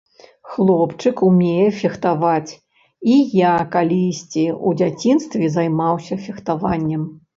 [0.51, 2.51] Хлопчык умее фехтаваць,
[3.15, 7.03] і я калісьці ў дзяцінстве займаўся фехтаваннем.